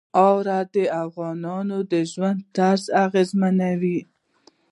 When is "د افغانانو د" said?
0.73-1.93